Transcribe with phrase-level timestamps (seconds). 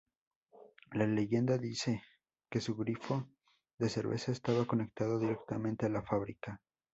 [0.93, 2.01] La leyenda dice
[2.49, 3.29] que su grifo
[3.77, 6.59] de cerveza estaba conectado directamente a la fábrica.